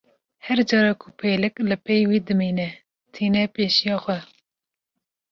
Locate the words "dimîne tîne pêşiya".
2.27-3.97